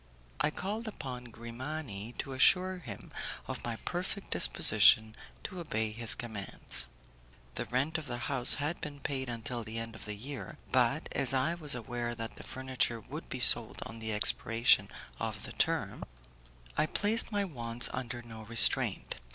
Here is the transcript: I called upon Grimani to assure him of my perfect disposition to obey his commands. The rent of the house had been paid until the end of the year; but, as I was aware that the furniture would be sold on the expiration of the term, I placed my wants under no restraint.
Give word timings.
I 0.39 0.49
called 0.49 0.87
upon 0.87 1.25
Grimani 1.25 2.15
to 2.17 2.33
assure 2.33 2.79
him 2.79 3.11
of 3.47 3.63
my 3.63 3.75
perfect 3.85 4.31
disposition 4.31 5.15
to 5.43 5.59
obey 5.59 5.91
his 5.91 6.15
commands. 6.15 6.87
The 7.53 7.67
rent 7.67 7.99
of 7.99 8.07
the 8.07 8.17
house 8.25 8.55
had 8.55 8.81
been 8.81 8.99
paid 9.01 9.29
until 9.29 9.63
the 9.63 9.77
end 9.77 9.93
of 9.93 10.05
the 10.05 10.15
year; 10.15 10.57
but, 10.71 11.07
as 11.11 11.35
I 11.35 11.53
was 11.53 11.75
aware 11.75 12.15
that 12.15 12.33
the 12.33 12.41
furniture 12.43 12.99
would 12.99 13.29
be 13.29 13.39
sold 13.39 13.83
on 13.85 13.99
the 13.99 14.11
expiration 14.11 14.89
of 15.19 15.43
the 15.43 15.51
term, 15.51 16.03
I 16.75 16.87
placed 16.87 17.31
my 17.31 17.45
wants 17.45 17.87
under 17.93 18.23
no 18.23 18.41
restraint. 18.45 19.17